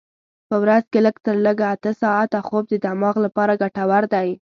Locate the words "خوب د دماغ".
2.47-3.15